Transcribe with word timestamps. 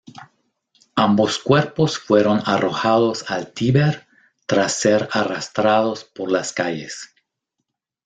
Ambos 0.95 1.37
cuerpos 1.37 1.99
fueron 1.99 2.41
arrojados 2.45 3.29
al 3.29 3.53
Tíber, 3.53 4.07
tras 4.47 4.73
ser 4.73 5.07
arrastrados 5.11 6.05
por 6.05 6.31
las 6.31 6.53
calles. 6.53 7.13